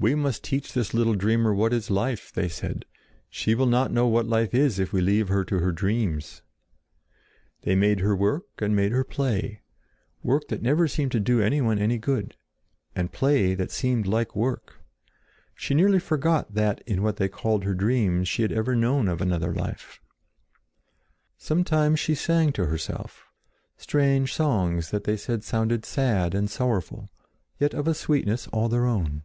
"We 0.00 0.14
must 0.14 0.44
teach 0.44 0.74
this 0.74 0.94
little 0.94 1.16
dreamer 1.16 1.52
what 1.52 1.72
is 1.72 1.90
life!" 1.90 2.30
they 2.32 2.48
said. 2.48 2.84
"She 3.28 3.56
will 3.56 3.66
not 3.66 3.90
know 3.90 4.06
what 4.06 4.28
life 4.28 4.54
is 4.54 4.78
if 4.78 4.92
we 4.92 5.00
leave 5.00 5.26
her 5.26 5.44
to 5.46 5.58
her 5.58 5.72
dreams." 5.72 6.40
They 7.62 7.74
made 7.74 7.98
her 7.98 8.14
work 8.14 8.44
and 8.60 8.76
made 8.76 8.92
her 8.92 9.02
play: 9.02 9.60
work 10.22 10.46
that 10.50 10.62
never 10.62 10.86
seemed 10.86 11.10
to 11.10 11.18
do 11.18 11.40
anyone 11.42 11.80
any 11.80 11.98
good, 11.98 12.36
and 12.94 13.10
play 13.10 13.54
that 13.56 13.72
seemed 13.72 14.06
like 14.06 14.36
work. 14.36 14.76
She 15.56 15.74
nearly 15.74 15.98
forgot 15.98 16.54
that 16.54 16.80
in 16.86 17.02
what 17.02 17.16
they 17.16 17.28
called 17.28 17.64
her 17.64 17.74
dreams 17.74 18.28
she 18.28 18.42
had 18.42 18.52
ever 18.52 18.76
known 18.76 19.08
of 19.08 19.20
another 19.20 19.52
life. 19.52 20.00
Sometimes 21.36 21.98
she 21.98 22.14
sang 22.14 22.52
to 22.52 22.66
herself, 22.66 23.24
strange 23.76 24.32
songs 24.32 24.92
that 24.92 25.02
they 25.02 25.16
said 25.16 25.42
sounded 25.42 25.84
sad 25.84 26.36
and 26.36 26.48
sorrowful, 26.48 27.10
yet 27.58 27.74
of 27.74 27.88
a 27.88 27.94
sweetness 27.94 28.46
all 28.52 28.68
their 28.68 28.86
own. 28.86 29.24